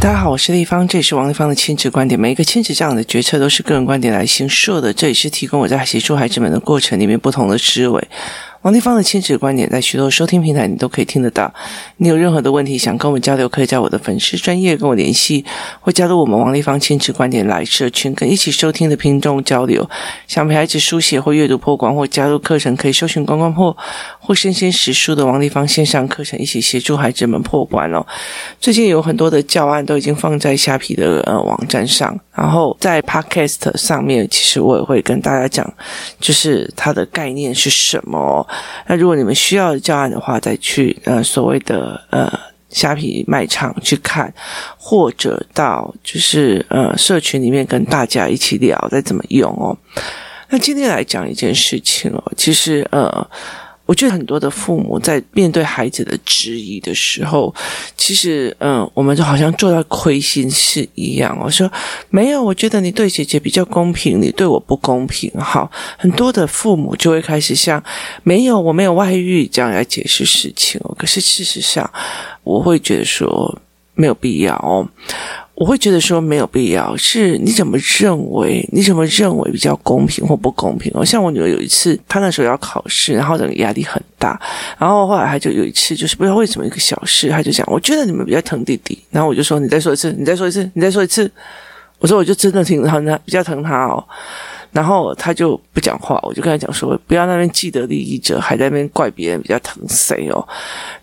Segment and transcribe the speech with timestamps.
[0.00, 2.18] 大家好，我是丽芳，这里是王丽芳的亲子观点。
[2.18, 8.08] 每一个亲子这样的决策都是个人观点来行设的，这也是提供我在协助孩子们的过程里面不同的思维。
[8.62, 11.50] 王立芳的亲子观点在许多收听平台你都可以听得到。
[11.96, 15.42] 你有任何的问题想跟我们交流，可以在我的粉丝专业跟我联系，
[15.80, 19.88] 或加入我们王立芳亲子观点来社群，跟一起收听的听众交流。
[20.26, 23.74] 想陪孩子书写或阅读破关，或加入课程，可以搜寻关关破
[24.18, 28.06] 或生鲜识书的王立芳线上课程，一起协助孩子们破关哦。
[28.60, 35.72] 最近有很多的教案都已经放在虾皮的呃网站上，然后在 Podcast 上面，其实我也会跟大家讲，
[36.20, 38.46] 就是它的概念是什么。
[38.86, 42.30] 那如果你们需要教案的话，再去呃所谓的呃
[42.68, 44.32] 虾皮卖场去看，
[44.76, 49.76] 或者到就是呃社群里面跟大家一起聊再怎么用哦。
[50.48, 53.26] 那今天来讲一件事情哦，其实呃。
[53.90, 57.52] 我觉得很多的父母在面对孩子的质疑的时候，
[57.96, 61.36] 其实，嗯，我们就好像做到亏心事一样。
[61.42, 61.68] 我说
[62.08, 65.28] 没有，我觉得你对姐姐比较公平，你对我不公平。
[65.40, 67.82] 好，很多的父母就会开始像
[68.22, 70.80] 没有，我没有外遇这样来解释事情。
[70.96, 71.90] 可是事实上，
[72.44, 73.60] 我会觉得说
[73.94, 74.86] 没有必要哦。
[75.60, 78.66] 我会觉得说没有必要，是你怎么认为？
[78.72, 81.04] 你怎么认为比较公平或不公平哦？
[81.04, 84.40] 像我女儿有一次，她那时候要考试，然后整个压力很大，
[84.78, 91.30] 然后后来她就有一次，就是不知道为什么一个小事，她就讲，我觉得你们比较疼弟弟，然后我就说，你再说一次，你再说一次，你再说一次，
[91.98, 94.02] 我说我就真的挺疼他，比较疼他哦。
[94.72, 100.46] 然后他就不讲话，我就跟他讲说，不要那边既得利益者，还在那边怪别人比较疼谁哦。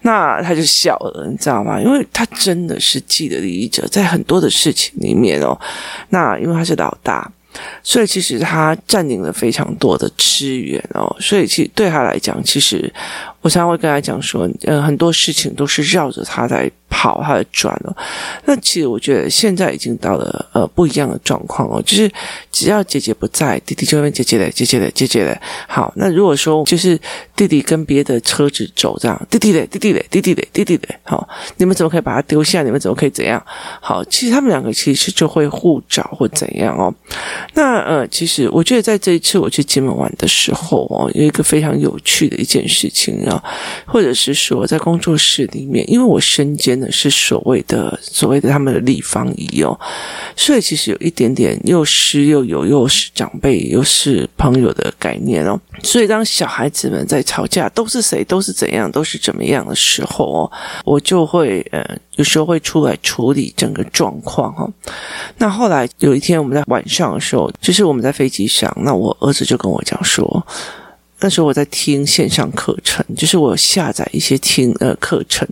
[0.01, 1.79] 那他就笑了，你知道吗？
[1.79, 5.59] 因为他真的是既得利益者，在很多的事情里面哦。
[6.09, 7.29] 那因为他是老大，
[7.83, 11.13] 所以其实他占领了非常多的资源哦。
[11.19, 12.91] 所以其实对他来讲，其实
[13.47, 16.69] 我常常会跟他讲说，呃，很多事情都是绕着他在。
[16.89, 17.95] 跑，他在转哦。
[18.45, 22.09] 那其实我觉得现在已经到了呃不一样的状况哦，就是
[22.49, 25.37] 只要姐姐不在，弟弟就会问姐姐嘞，姐姐嘞，姐姐嘞。
[25.67, 26.97] 好，那如果说就是
[27.35, 31.27] 弟弟跟别的车子走这样，弟弟嘞，弟弟嘞，弟弟嘞，弟弟嘞，好，
[31.57, 32.63] 你们怎么可以把他丢下？
[32.63, 33.45] 你们怎么可以怎样？
[33.81, 36.91] 好，其实他们两个其实就会互找或怎样哦。
[37.53, 43.36] 那呃，其实我觉得在这一次我去金门玩的时候哦，有一个非常有趣的一件事情啊，
[43.85, 46.91] 或者是说在工作室里面，因为我身兼的。
[46.97, 49.79] 是所谓的所谓的他们的立方仪哦，
[50.35, 55.59] 所以其实有一点点又师又友，又是长辈又是朋友的概念哦。
[55.83, 60.51] 所以当小孩子们在吵架，都是谁，都是怎样，都是怎么样的时候哦，
[60.85, 64.71] 我就会呃有时候会出来处理整个状况哦。
[65.37, 70.47] 那后来有一天我们在晚上的时候，就是我们在飞机上，那我儿子就跟我讲说。
[71.19, 75.47] 那时候我在听线上课程，就是我下载一些听呃课程，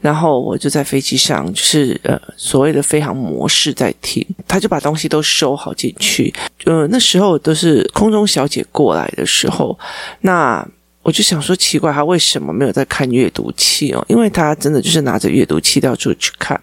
[0.00, 6.32] 然后我就在飞机上，就是呃所谓的飞航模式在听，他就把东西都收好进去。
[6.64, 9.78] 呃，那时候都是空中小姐过来的时候，
[10.22, 10.66] 那
[11.02, 14.02] 我就想说奇怪，他为什么没有在看阅读器哦？
[14.08, 16.58] 因为他真的就是拿着阅读器到处去看。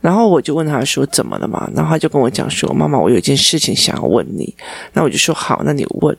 [0.00, 1.68] 然后我就问他说怎么了嘛？
[1.74, 4.54] 然后他就跟我讲说，妈妈，我有一件事情想要问你。
[4.92, 6.16] 那我就说好，那你问。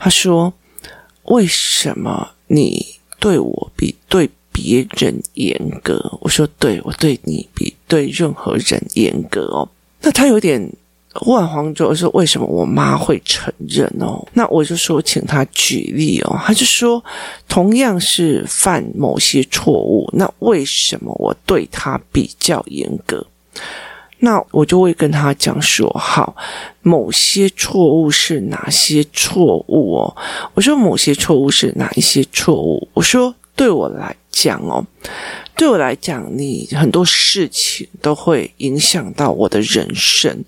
[0.00, 0.52] 他说。
[1.24, 2.84] 为什么你
[3.18, 6.18] 对我比对别人严格？
[6.20, 9.68] 我说对，我对你比对任何人严格哦。
[10.00, 10.70] 那他有点
[11.14, 14.26] 忽然慌住，说为什么我妈会承认哦？
[14.32, 16.38] 那我就说，请他举例哦。
[16.44, 17.02] 他就说，
[17.48, 23.26] 同样是犯某些错误，那为什么我对他比较严格？
[24.20, 26.34] 那我就会跟他讲说，好，
[26.80, 30.16] 某些错误是哪些错误哦？
[30.54, 32.88] 我说某些错误是哪一些错误？
[32.94, 34.82] 我说对我来讲哦，
[35.54, 40.44] 对我来讲，你很多事情都会影响到我的人生，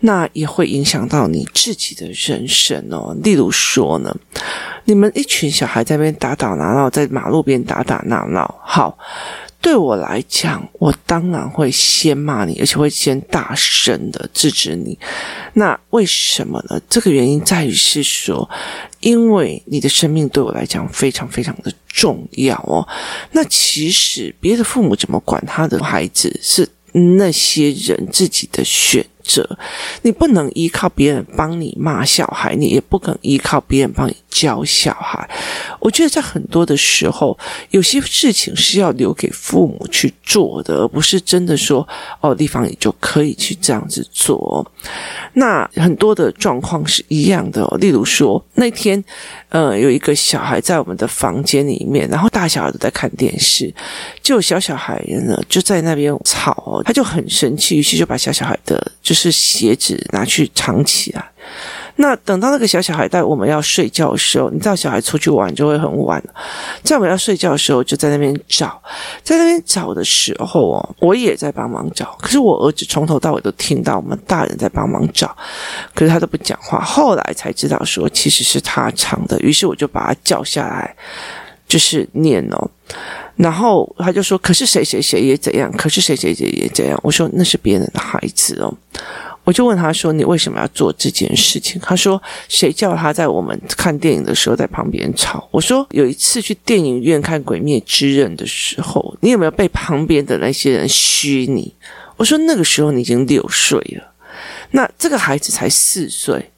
[0.00, 3.16] 那也会影响到你自己的人生哦。
[3.22, 4.14] 例如说呢，
[4.84, 8.98] 你们一群小孩在那边打打闹闹，在马路边打打闹闹，好。
[9.62, 14.98] 对我来讲，我当然会先骂你，而且会先大声的制止你。
[15.54, 16.78] 那为什么呢？
[16.90, 18.50] 这个原因在于是说，
[18.98, 22.86] 因为你的生命对我来讲非常非常的重要哦。
[23.30, 29.48] 那其实别的父母怎么管他的孩子，是那些人自己的选择。
[30.02, 35.28] 你不能依靠别人帮你骂小孩，你也不可能依靠别人帮你教小孩。
[35.78, 37.38] 我觉得在很多的时候，
[37.70, 41.86] 有些事情是要留给父母去做的，而不是真的说
[42.20, 44.64] 哦，地方你就可以去这样子做。
[45.34, 49.02] 那很多的状况是一样的哦，例如说那天，
[49.50, 53.72] 呃，有一个小孩在我们的房间里面，然后大小孩都在看电视，
[54.22, 61.30] 就小小孩呢就在那边吵，他就很生气，于是就把小小孩的就是鞋子拿去藏起来。
[61.96, 66.22] 那等到那个小小孩在我们要睡觉的时候，你知道小孩出去玩就会很晚，
[66.82, 68.80] 在我们要睡觉的时候就在那边找，
[69.22, 72.16] 在那边找的时候哦，我也在帮忙找。
[72.20, 75.36] 可是我儿子从头到尾都听到我们大人在帮忙找，
[75.94, 76.80] 可是他都不讲话。
[76.80, 80.94] 后来才知道说其实是他藏的，于是我就把他叫下来，
[81.68, 82.70] 就是念哦，
[83.36, 88.72] 然后他就说：“可是谁谁谁也怎样，可是谁谁谁也怎样。”我说：“那是别人的孩子哦。”
[89.44, 101.74] 我就问他说：“你为什么要做这件事情？”他说：“谁叫他在我们看电影的时候在旁边吵？”我说：“有一次去电影院看《鬼灭之刃》的时候，你有没有被旁边的那些人嘘你？”
[102.16, 104.12] 我说：“那个时候你已经六岁了，
[104.70, 106.48] 那这个孩子才四岁。”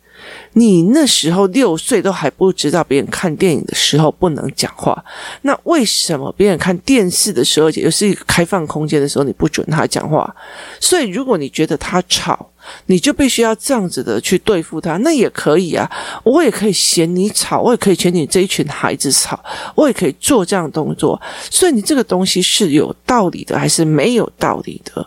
[0.57, 5.05] 你那时候六岁都还不知道别人看电影的时候不能讲话，
[5.43, 10.35] 那为什么别人看电视的时候，也是一个开放空间的时候，你不准他讲话？
[10.81, 12.49] 所以如果你觉得他吵，
[12.87, 15.91] 你就必须要这样子的去对付他，那也可以啊。
[16.23, 19.39] 我也可以嫌你吵，我也可以嫌你这一群孩子吵，
[19.75, 21.21] 我也可以做这样的动作。
[21.51, 25.07] 所以你这个东西是有道理的，还是没有道理的？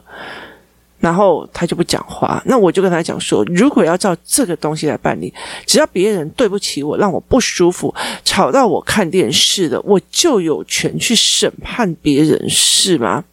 [0.99, 5.31] 然后他就不讲话，那我就跟他讲说，如果要照这个东西来办理，
[5.63, 7.93] 只要别人对不起我，让我不舒服，
[8.25, 13.23] 吵到我看电视的，我就有权去审判别人，是吗？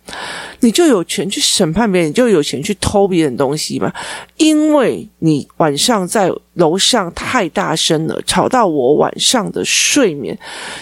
[0.64, 3.92] 你就有权去审判别人，你就有权去偷别人东西吗？
[4.38, 10.38] 因为你晚上在楼上太大声了，吵到我晚上的睡眠，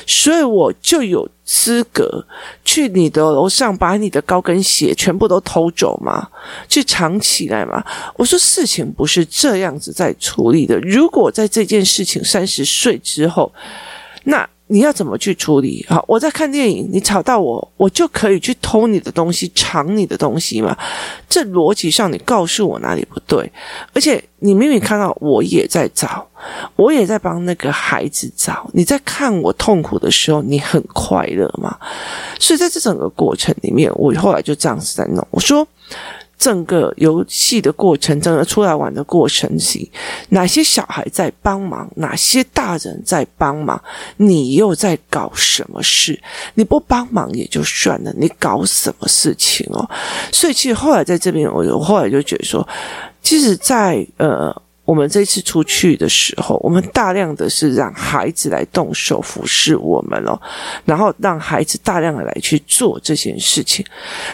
[0.06, 2.24] 所以我就有资格
[2.64, 6.28] 去你的楼上把你的高跟鞋全部都偷走吗？
[6.68, 7.84] 去藏起来吗？
[8.16, 10.78] 我说事情不是这样子在处理的。
[10.78, 13.52] 如果在这件事情三十岁之后，
[14.22, 14.48] 那。
[14.72, 15.84] 你要怎么去处理？
[15.86, 20.74] 好，我在看电影，你吵到我，我就可以去偷你的东西，抢你的东西吗？
[21.28, 23.52] 这逻辑上，你告诉我哪里不对？
[23.92, 26.26] 而且你明明看到我也在找，
[26.74, 28.66] 我也在帮那个孩子找。
[28.72, 31.76] 你在看我痛苦的时候，你很快乐吗？
[32.40, 35.26] 所以在这整个过程里面，我后来就这样子在弄。
[35.30, 35.68] 我说。
[36.42, 39.88] 整个游戏的过程，整个出来玩的过程里，
[40.30, 43.80] 哪些小孩在帮忙，哪些大人在帮忙？
[44.16, 46.20] 你又在搞什么事？
[46.54, 49.88] 你不帮忙也就算了，你搞什么事情哦？
[50.32, 52.66] 所以其实后来在这边，我我后来就觉得说，
[53.22, 54.52] 其实在呃。
[54.84, 60.36] 我们这次出去的时候，我们大量的是让孩子来动手服侍我们哦，
[60.84, 63.86] 然后让孩子大量的来去做这件事情。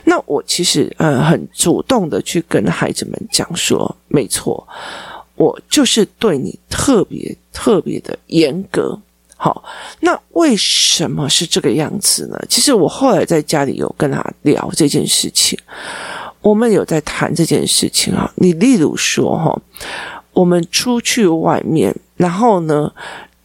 [0.04, 4.66] 那我其实呃很主动的去跟孩子们讲说，没错，
[5.34, 8.98] 我就是对你特别特别的严格。
[9.36, 9.62] 好，
[10.00, 12.40] 那为什么是这个样子呢？
[12.48, 15.58] 其实我后来在家里有跟他聊这件事情，
[16.40, 18.32] 我们有在谈这件事情啊。
[18.36, 19.60] 你例如说哈。
[20.38, 22.88] 我们出去外面，然后呢，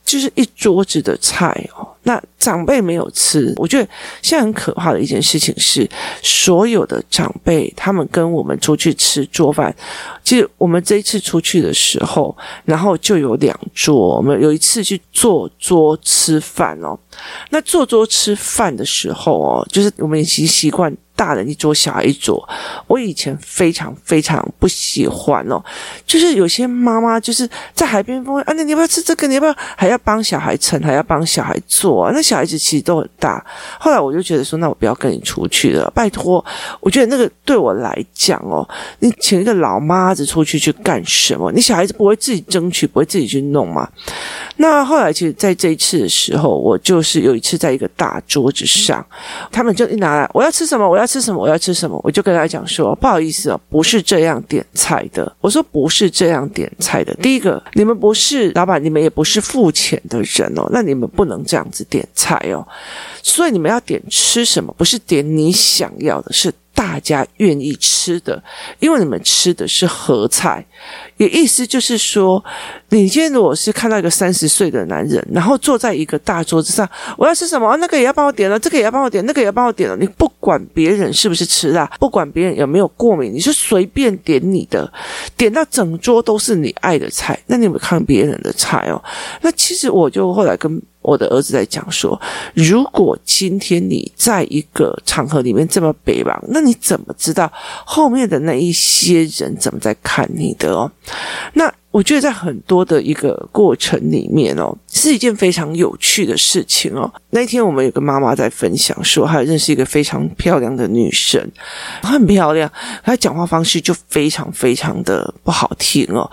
[0.06, 1.88] 就是一桌子的菜哦。
[2.04, 3.90] 那长辈没有吃，我觉得
[4.22, 5.90] 现在很可怕的一件事情是，
[6.22, 9.76] 所有的长辈他们跟我们出去吃桌饭。
[10.24, 14.18] 其实我们这一次出去的时候，然后就有两桌。
[14.18, 16.96] 我们有一次去坐桌吃饭哦。
[17.50, 20.96] 那坐桌吃饭的时候哦，就是我们已经习惯。
[21.16, 22.48] 大人一桌，小孩一桌。
[22.88, 25.64] 我以前非常非常不喜欢哦，
[26.06, 29.28] 就是有些妈妈就是在海边风啊，那你要不要吃这个？
[29.28, 32.12] 你要不要还要帮小孩盛，还要帮小孩做啊？
[32.14, 33.46] 那小孩子其实都很大。
[33.80, 36.44] 后来我就觉得说，那我不要跟你出去了，拜托。
[36.80, 38.68] 我觉得那个对我来讲哦，
[39.00, 41.52] 你请一个老妈子出去去干什么？
[41.52, 43.88] 你小孩子不会自己争取，不会自己去弄吗？
[44.58, 49.06] 那后来其实在这一次的时候，我就是有一次在一个大桌子上，
[49.52, 50.90] 他们就一拿来，我要吃什么？
[50.90, 51.03] 我要。
[51.04, 51.40] 要吃什么？
[51.40, 52.00] 我要吃什么？
[52.04, 55.30] 我就跟他讲说，不好意思哦，不是这样点菜的。
[55.42, 57.14] 我说不是这样点菜的。
[57.16, 62.66] 第一个，你们不是老板，你们也不是付钱的人哦，那你们不能这样子点菜哦。
[63.22, 64.74] 所以你们要点吃什么？
[64.78, 66.52] 不是点你想要的，是。
[66.84, 68.44] 大家愿意吃的，
[68.80, 70.66] 因为你们吃的是合菜。
[71.16, 72.44] 也意思就是说，
[72.90, 76.88] 你今天如果是看到一个三十岁的男人，然后坐在一个大桌子上，
[77.18, 77.78] 我要吃什么？
[77.78, 79.96] 那个也要帮我点了，这个也要帮我点，那个也要帮我点了。
[79.96, 84.92] 你不管别人是不是吃辣，不管别人有没有过敏，你是随便点你的，
[85.38, 87.40] 点到整桌都是你爱的菜。
[87.48, 89.02] 那你有没有看别人的菜哦？
[89.42, 90.82] 那其实我就后来跟。
[91.04, 92.20] 我的儿子在讲说，
[92.56, 97.52] 如果今天你在一个场合里面这么北望，那你怎么知道
[97.86, 100.92] 后面的那一些人怎么在看你的哦？
[101.54, 101.72] 那。
[101.94, 107.08] 我觉得在很多的一个过程里面哦，是一件非常有趣的事情哦。
[107.30, 111.40] 那天我们有个妈妈在分享说，她认识一个非常漂亮的女生，
[112.02, 112.68] 她很漂亮，
[113.04, 116.28] 她讲话方式就非常非常的不好听哦。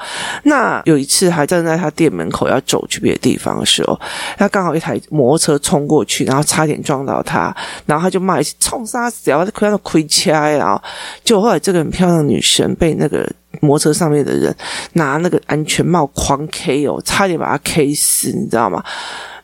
[0.45, 4.01] 那有一次还站在她店门口要走去别的地方的时候，
[4.39, 10.83] 她刚好一台摩托车冲过去，然后差点撞到她，然后她就骂一次冲杀死，然后亏到亏掐，然后
[11.23, 13.31] 就后来这个很漂亮的女生被那个。
[13.61, 14.55] 摩托车上面的人
[14.93, 18.83] 拿那个安全帽狂 K 哦，差点把他 K 死，你知道吗？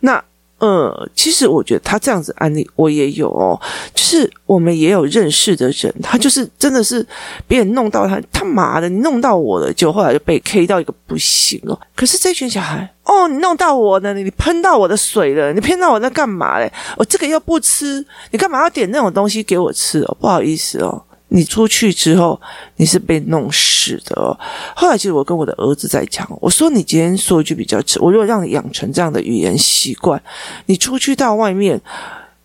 [0.01, 0.23] 那
[0.59, 3.61] 呃，其实我觉得他这样子案例我也有哦，
[3.95, 7.07] 就是我们也有认识的人，他就是真的是
[7.47, 11.79] 别人弄到他，他妈的，你弄到我了，就后来就被 K 到一个不行哦。
[11.95, 16.73] 可是这群小孩，哦，你弄到我了，你喷到我的水了，你骗到我在干嘛嘞？
[16.97, 20.17] 我这个又不吃，你干嘛要点那种东西给我吃哦？
[20.19, 21.03] 不好意思哦。
[21.37, 22.41] 你出去之后，
[22.77, 24.39] 你是被弄死的。
[24.75, 30.21] 后来，其实我跟我的儿子在讲，我说：“你今天说一句比较直，我如果让你养成这样的语言习惯，
[30.65, 31.79] 你出去到外面。”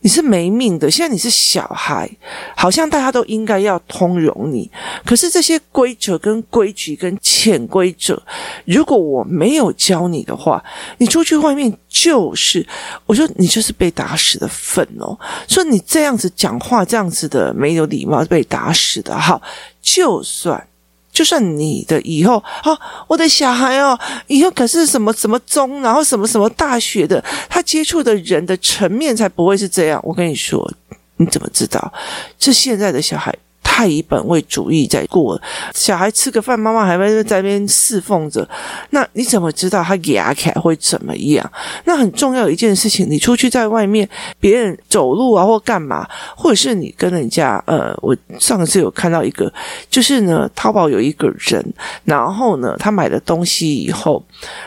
[0.01, 2.09] 你是没命的，现在你是小孩，
[2.55, 4.69] 好像大家都应该要通融你。
[5.05, 8.21] 可是这些规则跟规矩跟潜规则，
[8.65, 10.63] 如果我没有教你的话，
[10.97, 12.65] 你出去外面就是，
[13.05, 15.17] 我说你就是被打死的份哦。
[15.47, 19.17] 说你这样子讲话，这样子的没有礼貌，被打死的。
[19.17, 19.41] 好，
[19.81, 20.67] 就算。
[21.11, 22.77] 就算你的以后啊，
[23.07, 29.99] 我的小孩哦，以后可是什么什么中，然后什么什么大学的，他接触的人的层面才不会是这样。
[30.03, 30.71] 我跟你说，
[31.17, 31.93] 你怎么知道？
[32.39, 33.35] 这现在的小孩。
[33.73, 35.41] 太以本位主义在过，
[35.73, 38.45] 小孩吃个饭，妈妈还会在那边侍奉着。
[38.89, 41.51] 那你怎么知道他牙起会怎么样？
[41.85, 44.07] 那很重要一件事情，你出去在外面，
[44.41, 49.51] 别人走路啊或干嘛，或者是你跟人家，呃，我上次有看到一个，
[49.89, 51.65] 就是呢，淘宝有一个人，
[52.03, 54.21] 然后呢，他买了东西以后，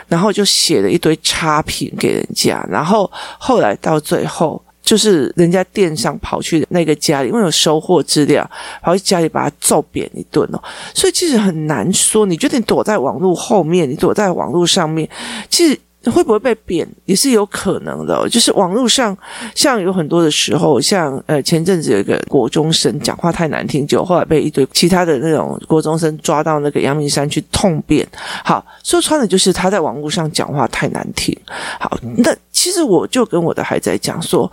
[0.07, 4.59] 然后就写了一堆差评给人家，然后后来到最后。
[4.85, 8.49] 就是人家店上跑去那个家里，因为有收货资料，
[8.81, 10.63] 跑去家里把他揍扁一顿哦。
[10.93, 15.09] 所以其实很难说，你觉得你躲在网络后面，你躲在网络上面，
[15.49, 15.77] 其实。
[16.11, 19.17] 会不会被贬也是有可能的，就是网络上
[19.55, 28.07] 像有很多的时候，像呃前阵子有一个国中生讲话太难听，就后来被一堆其他的那种国中生抓到那个阳明山去痛扁。
[28.43, 31.35] 好，说穿了就是他在网络上讲话太难听。
[31.79, 32.31] 好，那
[32.65, 34.51] 其实我就跟我的孩子在讲说，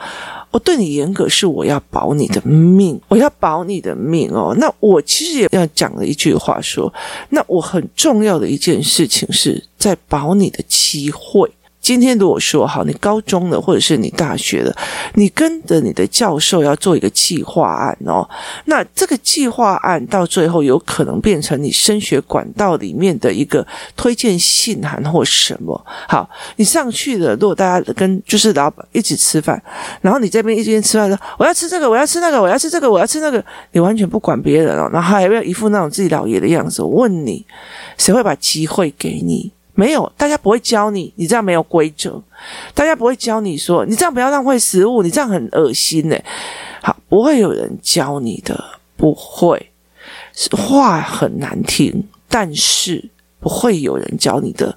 [0.50, 4.54] 我对你严格是我要保你的命，我要保你的命哦。
[4.58, 6.92] 那我其实也要讲了一句话说，
[7.30, 11.50] 那我很重要的一件事情是在保你的机会。
[11.82, 14.74] 今天如果说好，你高中的或者是你大学的，
[15.14, 18.26] 你跟着你的教授要做一个计划案哦，
[18.66, 25.84] 那这个计划案到最后有可能变成你升学管道里面的一个推荐信函或什么。
[26.08, 29.60] 好，你上去了，如果大家跟就是老板一起吃饭，
[30.00, 36.80] 然后你这边一边吃饭说我要吃这个，我要吃那个，我要吃这个，我要吃那个，你完全不管别人哦，然后还要一副那种自己老爷的样子。
[36.80, 37.44] 我问你，
[37.98, 39.50] 谁会把机会给你？
[39.74, 42.22] 没有，大家不会教你，你这样没有规则。
[42.74, 46.16] 大家不会教你说，你这样不要浪费食物，你这样很恶心呢。
[46.82, 48.62] 好，不会有人教你的，
[48.96, 49.70] 不会，
[50.52, 53.08] 话很难听，但是
[53.40, 54.76] 不会有人教你的。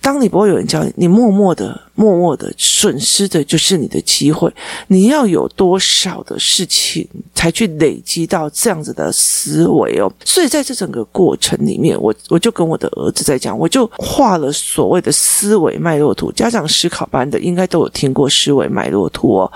[0.00, 4.50] 当你不会有人教你，你默默的、默默的损失的就是你的机会。
[4.86, 10.10] 你要有多少的事情才去累积到这样子的思维哦？
[10.24, 16.32] 所以在这整个过程里面，我我就跟我的儿子在讲，我就画了所谓的思维脉络图。
[16.32, 19.52] 家长思考班的应该都有听过思维脉络图哦。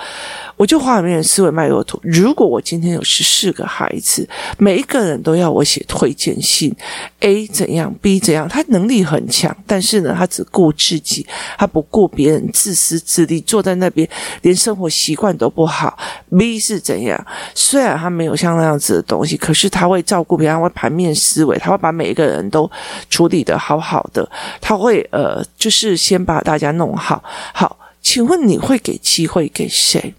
[0.57, 1.99] 我就画里面的思维脉络图。
[2.03, 6.73] 如果我今天有十四个孩子，每一个人都要我写推荐信
[7.21, 11.27] ，A 怎样，B 怎样，他能力很强，但是呢，他只顾自己，
[11.59, 14.09] 他不顾别人，自私自利，坐在那边
[14.43, 15.99] 连生活习惯都不好。
[16.37, 17.27] B 是怎样？
[17.55, 22.71] 虽然他没有像那样子的东西，可是他会照顾别人，会盘面思维，他会把每一个人都
[23.09, 24.29] 处理的好好的，
[24.61, 27.23] 他会呃，就是先把大家弄好。
[27.53, 30.15] 好，请问你会给机会给谁？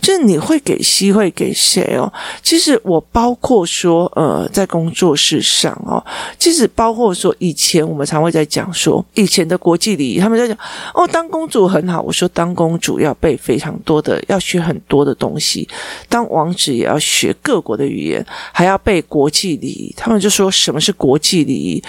[0.00, 2.10] 就是你会给机会给谁哦？
[2.42, 6.02] 其实我包括说，呃，在工作室上哦，
[6.38, 10.56] 其实包括说，以前我们常会在讲说，以前的国际礼仪，他们在讲
[10.94, 12.00] 哦，当公主很好。
[12.00, 15.68] 我说，当公主要背非常多的，要学很多的东西；
[16.08, 19.94] 当王子也要学各国的语言，还要背国际礼仪。
[19.96, 21.82] 他们就说，什么是国际礼仪？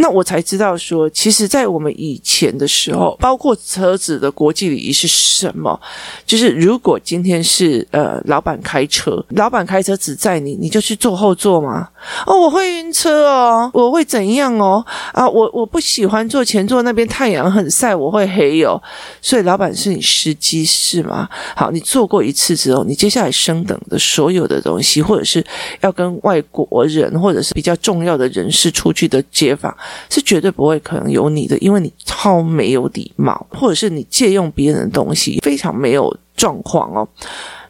[0.00, 5.78] 那我才知道说，其实，在我们以前的时候，包括车子的国际礼仪是什么？
[6.24, 11.86] 就是如果今天是呃老板开车，老板开车只载你，你就去坐后座吗？
[12.26, 14.82] 哦，我会晕车哦，我会怎样哦？
[15.12, 18.82] 啊，我我不喜欢坐前座，那边太阳很晒，我会黑哦。
[19.20, 21.28] 所以老板是你司机是吗？
[21.54, 25.44] 好，你坐过一次之后，你接下来升等的所有的东西，或者是
[25.82, 29.76] 要跟外国人或者是比较重要的人士出去的街访。
[30.08, 37.08] 是绝对不会可能有你的，因为你超没有礼貌，或者是你借用别人的东西，非常没有状况哦。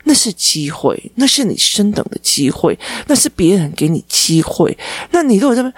[0.04, 4.76] 那是机会，那是你升等的机会，那是别人给你机会。
[5.10, 5.70] 那你如果这么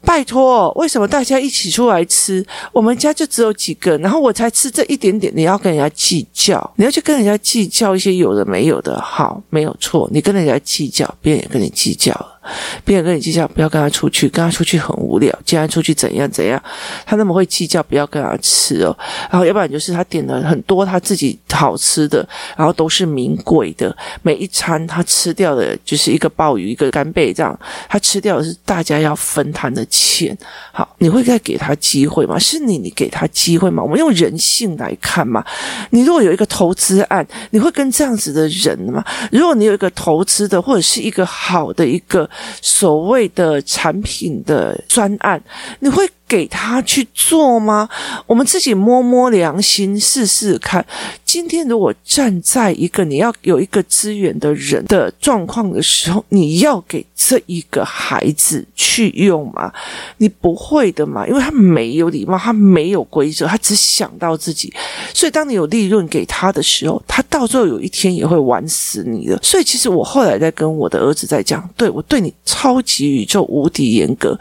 [0.00, 2.44] 拜托，为什么大家一起出来吃？
[2.72, 12.14] 我们家就只有几个，然后我才吃这一点点，你要跟人家计较，你要去跟人家计较一些有的没有的，好，没有错，你跟人家计较，别人也跟你计较。
[12.84, 15.36] 别人跟你计较，不要跟他出去，跟他出去很无聊。
[15.44, 16.62] 既然出去怎样怎样，
[17.06, 18.96] 他那么会计较，不要跟他吃哦。
[19.30, 27.58] 然后要不然就是他点了很多他自己好吃的，然后都是名贵的，每一餐他吃掉的就是一个鲍鱼，一个干贝这样，
[27.88, 30.36] 他吃掉的是大家要分摊的钱。
[30.72, 32.38] 好，你会再给他机会吗？
[32.38, 33.82] 是你，你给他机会吗？
[33.82, 35.44] 我们用人性来看嘛。
[35.90, 39.04] 你如果有一个投资案，你会跟这样子的人吗？
[39.30, 42.28] 如果你有一个投资的，或者是一个好的一个。
[42.60, 45.42] 所谓的产品的专案，
[45.80, 47.88] 你会给他去做吗？
[48.26, 50.84] 我们自己摸摸良心，试试看。
[51.24, 59.72] 今天如果站在一个你要有一个资源的人的状况的时候，你要给这一个孩子去用吗？
[60.18, 64.72] 你不会的嘛，因为他没有礼貌，他没有规则，他只想到自己。
[65.12, 69.36] 所以当你有利润给他的时候，他到最后有一天也会玩死你的。
[69.42, 74.38] 所以其实我后来在跟我的儿子在讲，对，我对你超级宇宙无敌严格，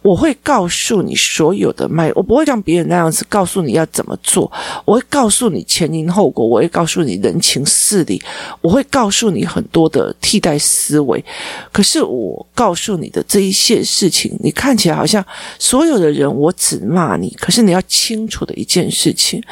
[0.00, 4.50] 我会告诉你你所有的脉，我不会像别人那样子告诉你要怎么做，
[4.86, 6.10] 我会告诉你前因。
[6.10, 8.20] 后果，我会告诉你人情事理，
[8.62, 11.22] 我会告诉你很多的替代思维。
[11.70, 15.22] 可是我告诉你的这一些事情，你看起来好像
[15.58, 19.42] 所有的人我只骂你，可是你要清楚的一件事情：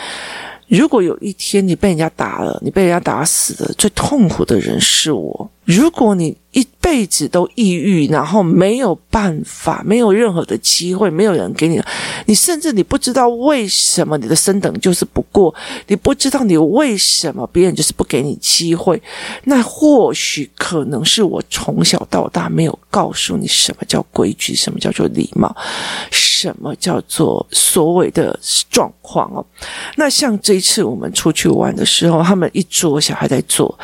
[0.67, 5.50] 如果有一天你被人家打了，你被人家打死了，最痛苦的人是我。
[5.64, 11.81] 如果你一辈子都抑郁，然后没有办法，没有任何的机会，没有人给你，
[12.26, 15.55] 你甚至你不知道为什么你的升等就是不过，
[15.87, 19.01] 你不知道你为什么别人就是不给你机会，
[19.44, 25.55] 那或许可能是我从小到大没有告诉你什么叫规矩，什么叫做礼貌，
[26.11, 28.37] 什么叫做所谓的
[28.68, 29.46] 状况哦。
[29.94, 33.79] 那像这一次我们出去玩的时候，他们一桌小孩在坐，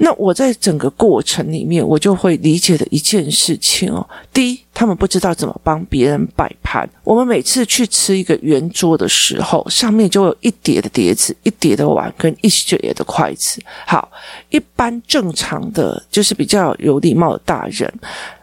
[0.00, 4.08] 那我在整个过程里面，我就会理解的一件事情哦。
[4.32, 6.88] 第一，他们不知道怎么帮别人摆盘。
[7.04, 13.60] 我们每次去吃一个圆桌的时候，上面就有一叠的碟子、一叠的碗跟一叠的筷子。
[13.86, 14.10] 好，
[14.48, 17.92] 一般正常的就是比较有礼貌的大人，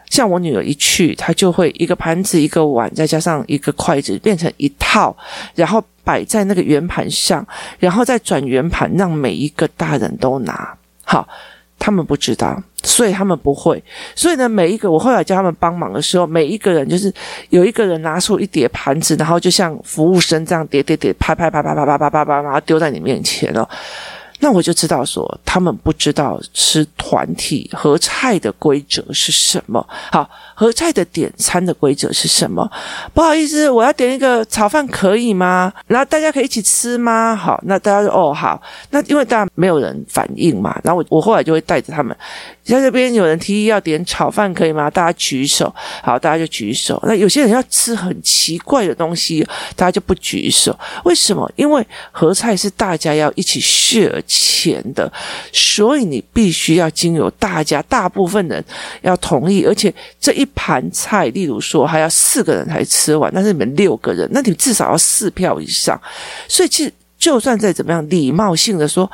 [0.08, 5.16] 像我女儿一去，她就会一个盘子、一个碗，再加上一个筷子，变成一套，
[5.56, 7.44] 然后摆在那个圆盘上，
[7.80, 10.76] 然后再转圆盘，让每一个大人都拿。
[11.02, 11.28] 好。
[11.78, 13.82] 他们不知道，所以他们不会。
[14.14, 17.12] 所以呢，每一个我后来叫他们帮忙的时候，每一个人就是
[17.50, 23.68] 有一个人拿出一叠盘子，然后就像服务生这样叠叠叠，拍拍拍拍拍拍拍拍，然后丢在你面前了。
[24.40, 29.86] 那我就知道说，他们不知道吃团体合菜的规则是什么。
[30.12, 32.70] 好，合菜的点餐的规则是什么？
[33.14, 35.72] 不好意思，我要点一个炒饭，可以吗？
[35.86, 37.34] 然后大家可以一起吃吗？
[37.34, 38.60] 好，那大家说哦好。
[38.90, 42.16] 那因为大家没有人反应嘛，然后我我后来就会带着他们。
[42.64, 44.90] 在这边有人提议要点炒饭，可以吗？
[44.90, 45.72] 大家举手。
[46.02, 47.00] 好，大家就举手。
[47.06, 49.46] 那有些人要吃很奇怪的东西，
[49.76, 50.76] 大家就不举手。
[51.04, 51.50] 为什么？
[51.54, 55.10] 因为合菜是大家要一起 share 钱的，
[55.52, 58.64] 所以你必须要经由大家大部分人
[59.02, 66.00] 要同意，而且这一盘菜，例如说还要四个人才吃完，但是你们六个人，那你至少要四票以上。
[66.48, 69.10] 所以其实就算再怎么样礼貌性的说。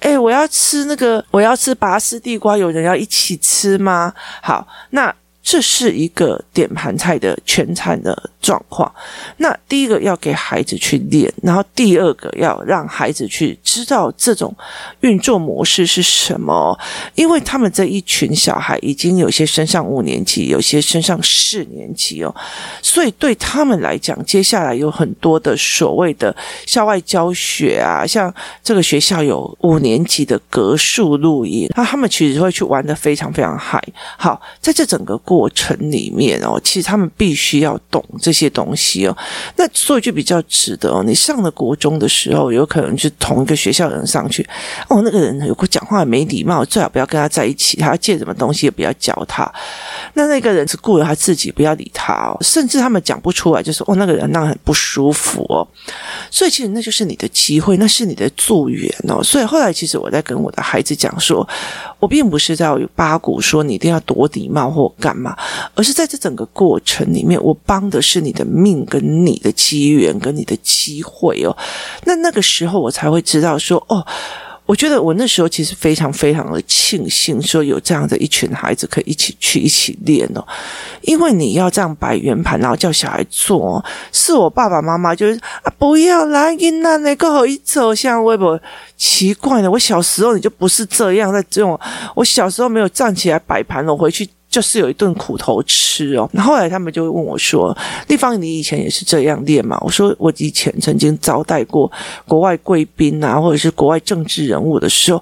[0.00, 4.12] 哎，我要吃那个，我要吃拔丝地瓜，有人要一起吃吗？
[4.42, 5.10] 好，那
[5.44, 8.90] 这是一个点盘菜的全餐的状况。
[9.36, 14.52] 那第一个要给孩子去练，然后第二个要让孩子去知道这种
[15.00, 16.76] 运作模式是什么。
[17.14, 22.34] 因为他们这一群小孩已经有些升上五年级，有些升上四年级哦，
[22.80, 26.34] 所以对他们来讲，接下来有很多的所谓的
[26.66, 33.82] 校外教学啊，像这个学校有五年级的格数露营，那他们其实会去玩的非常非常嗨。
[34.16, 39.16] 好，在这整个过过程里面哦，其实他们必须要懂这些东西哦。
[39.56, 44.48] 那说一句比较值得哦，你上了国中的时候，有可能是同一个学校的人上去
[44.88, 49.50] 哦，那个人有个讲话没礼貌，最好不要跟他在一起，他借什么东西也不要教他。
[50.12, 52.38] 那那个人是顾着他自己，不要理他哦。
[52.42, 55.66] 甚至他们讲不出来，就是哦，那个人让很不舒服哦。
[56.30, 59.20] 所以其实那就是你的机会，那是你的助缘哦。
[59.24, 61.46] 所以后来其实我在跟我的孩子讲说，
[62.04, 65.34] 我并不是在八股说你一定要多礼貌或干嘛，
[65.74, 71.56] 而是在这整个过程里面，我帮的是你的命跟你的机缘跟你的机会哦。
[72.04, 74.06] 那那个时候我才会知道说哦。
[74.66, 80.42] 我觉得我那时候其实非常非常的庆幸，说有这样的一群孩子可以一起去一起练哦，
[81.02, 88.58] 因为你要这样摆圆盘，然后叫小孩做，是我爸爸妈妈就是啊，不要来，你那那个好一走像微博，
[88.96, 91.78] 奇怪的，我小时候你就不是这样在这种，
[92.14, 94.28] 我小时候没有站起来摆盘了，我回去。
[94.54, 101.90] 就是有一顿苦头吃哦，然后来他们就问我说：“丽芳，你以前也是这样练吗？”我说：“我以前曾经招待过
[102.28, 105.20] 国外贵宾啊，或者是国外政治人物的时候，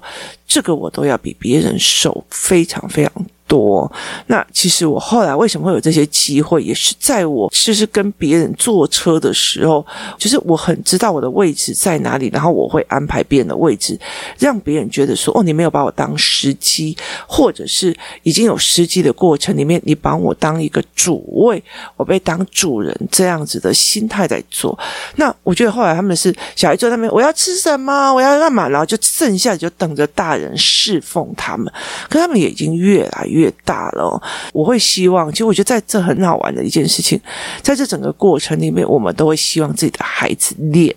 [0.53, 3.11] 这个我都要比别人熟非常非常。”
[3.45, 3.91] 多，
[4.27, 9.85] 那其实我后来为什么会有这些机会，也是在我就是跟别人坐车的时候，
[10.17, 13.99] 就是我很知道我的位置在哪里，然后我会安排别人的位置，
[14.39, 21.61] 让别人觉得说，哦，你没有把我当司机，或者是已经有司机的过程里面，你把我当一个主位，
[21.95, 24.75] 我被当主人这样子的心态在做。
[25.17, 31.71] 那我觉得后来他们是小孩坐在那边，我要吃什么，我要干嘛，然后就剩下就等着大人人侍奉他们，
[32.09, 33.51] 可他们也已经越来越。
[33.65, 37.17] 大了，我会希望，其实我觉得在这很好玩的一件事情，
[37.61, 40.93] 在这整个过程里面，我们都会希望自己的孩子练，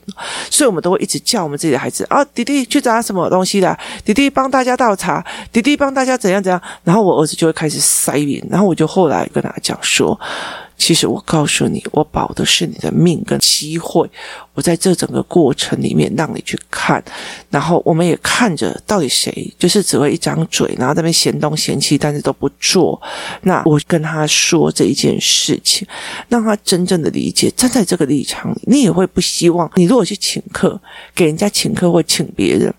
[0.50, 10.18] 所以我们都会一直叫我们自己的孩子啊，弟弟去拿什么东西啦，弟弟帮大家倒茶，弟弟帮大家怎样怎样，然后我儿子就会开始塞脸，然后我就后来跟他讲说。
[10.76, 14.08] 其实我告诉你，我保的是你的命跟机会。
[14.54, 17.02] 我在这整个过程里面让你去看，
[17.50, 23.00] 然后我们也看着到底谁就是只会一张嘴，然后在那边嫌东嫌西，但是都不做。
[23.42, 25.86] 那我跟他说这一件事情，
[26.28, 27.50] 让他真正的理解。
[27.50, 30.80] 站在这个立场，你也会不希望你如果去请客，
[31.14, 32.72] 给人家请客或请别人，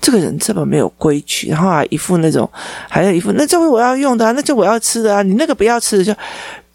[0.00, 2.50] 这个人这么没有规矩，然后还一副那种，
[2.88, 6.14] 还有一副那这回我要用的，那就我要吃的啊，你那个不要吃的就。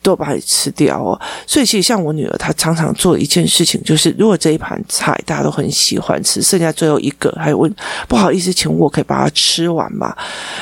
[0.03, 7.73] 都把它吃掉哦，所以其实像我女儿，她常常做一件事情，就是如果这一盘菜大家都很喜欢吃，剩下最后一个，还有问
[8.07, 10.13] 不好意思，请问我可以把它吃完吗？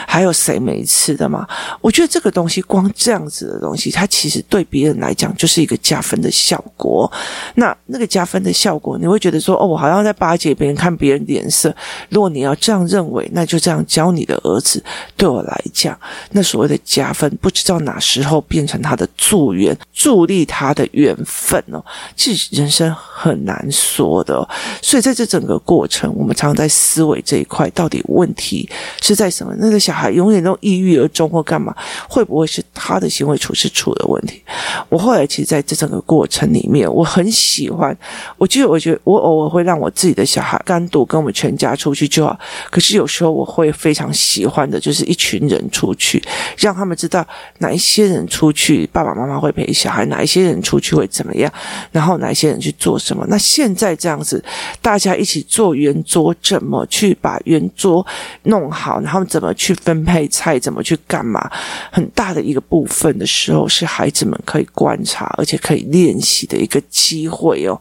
[0.08, 1.48] 还有谁没吃的吗？
[1.82, 7.12] 我觉得这个东西光这样子的东西，它其实对别人来讲就是一个加分的效果。
[7.56, 11.76] 那那个加分的效果，你会觉得说哦，我好像在巴结别人，看别人脸色。
[12.10, 14.84] 如果你要这样认为，那就这样教你的儿子。
[15.18, 15.98] 对我来讲，
[16.30, 19.08] 那所谓的加分，不知道哪时候变成他的。
[19.32, 21.82] 助缘助力他的缘分哦，
[22.18, 24.50] 其实人生很难说的哦，
[24.82, 28.70] 所以在这整个过程，我们常常在思维这一块，到底问题
[29.02, 29.56] 是在什么？
[29.58, 31.74] 那个小孩永远都抑郁而终或干嘛？
[32.10, 34.44] 会不会是他的行为处事出了问题？
[34.90, 37.98] 我后来其实在这整个过程里面，我很喜欢，
[38.38, 42.38] 我就我觉得我偶尔会让我自己的小孩单独跟我们全家出去就好，
[42.70, 46.22] 可是有时候我会非常喜欢的，就是一群人出去，
[46.58, 47.26] 让他们知道
[47.60, 49.21] 哪一些人出去，爸爸妈。
[49.22, 51.52] 妈妈会陪小孩，哪一些人出去会怎么样？
[51.92, 53.24] 然后哪一些人去做什么？
[53.30, 54.44] 那现在这样子，
[54.82, 58.06] 大家一起做圆桌，怎么去把圆桌
[58.44, 59.00] 弄好？
[59.02, 60.58] 然后怎么去分配菜？
[60.58, 61.50] 怎么去干嘛？
[61.92, 67.80] 很大的一个部分的时候，是孩子们可以观察，而且可以练习的一个机会哦。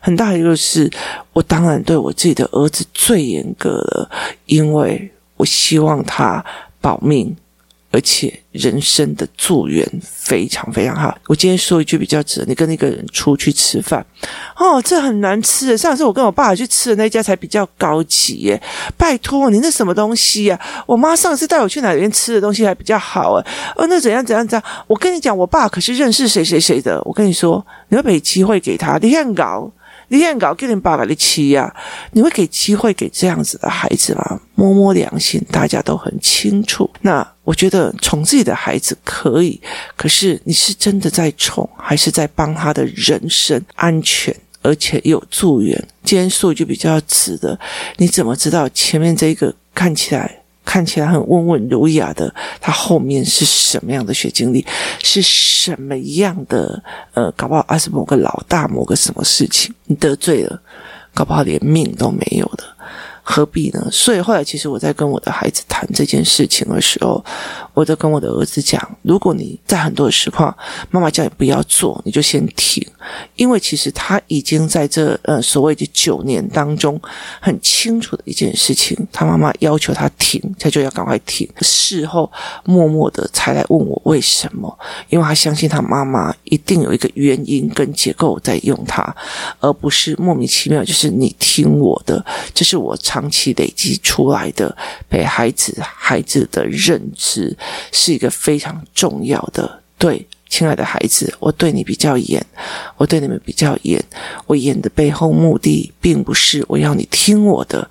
[0.00, 0.90] 很大的一个是，
[1.32, 4.10] 我当然对我自己的儿子最严格了，
[4.46, 6.44] 因为我希望他
[6.80, 7.36] 保命。
[7.92, 11.16] 而且人生的助缘非常非常好。
[11.26, 14.04] 我今天说一句比较直，你跟那个人出去吃饭，
[14.56, 15.76] 哦，这很难吃。
[15.76, 18.60] 上次我跟我爸爸去吃的那家才比较高级耶。
[18.96, 20.58] 拜托你那什么东西呀？
[20.86, 23.46] 我妈上次带我去哪边吃的东西还比较好诶。
[23.76, 24.84] 哦，那怎样怎样怎样？
[24.86, 27.00] 我跟你讲，我爸可是认识谁谁谁的。
[27.04, 29.70] 我跟你说，你要给机会给他，你看搞。
[30.12, 31.74] 你现在搞给你爸爸的气呀？
[32.10, 34.38] 你会给机会给这样子的孩子吗？
[34.54, 36.88] 摸摸良心，大家都很清楚。
[37.00, 39.58] 那我觉得宠自己的孩子可以，
[39.96, 45.82] 可是你是真的在宠，还是在帮他的人身安全，而且有助缘？
[46.04, 47.58] 今天说一句比较直的，
[47.96, 50.41] 你怎么知道前面这个看起来？
[50.64, 54.64] 看起来很温文儒雅的，他后面是什么样的血经历？
[55.02, 56.82] 是什么样的？
[57.14, 60.60] 呃，搞不好啊是某个老大，某个什么事情你得罪了，
[61.12, 62.64] 搞不好连命都没有的。
[63.24, 63.88] 何必呢？
[63.92, 67.24] 所以后来，其实我在跟我的孩子谈这件事情的时候，
[67.74, 70.56] 我都跟我的儿子讲：如果你在很多的时况，
[70.90, 72.86] 妈妈叫你不要做，你就先停，
[73.36, 77.00] 因为其实他已经在这呃所谓的九年当中，
[77.40, 81.48] 很清楚的一件事情，他妈妈要求他停，他就要赶快停。
[81.60, 82.30] 事后
[82.64, 84.78] 默默的才来问我为什么，
[85.10, 89.14] 因为他相信他妈妈一定有一个原因跟结构在用他，
[89.60, 92.96] 而不是莫名其妙，就是你听我的，这是我。
[93.02, 94.74] 长期累积出来的，
[95.10, 97.54] 陪孩子孩子的认知
[97.92, 99.82] 是一个非常重要的。
[99.98, 102.44] 对，亲爱的孩子，我对你比较严，
[102.96, 104.02] 我对你们比较严。
[104.46, 107.88] 我严的背后目的，并不是我要你听我的，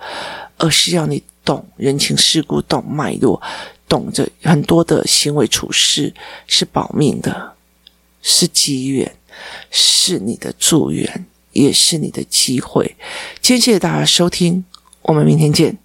[0.58, 3.42] 而是要你懂人情世故，懂脉络，
[3.88, 6.14] 懂着很多的行为处事
[6.48, 7.54] 是保命的，
[8.22, 9.10] 是机缘，
[9.70, 12.96] 是你的助缘，也是你的机会。
[13.42, 14.66] 今天谢谢大家收听。
[15.04, 15.78] 我们明天见。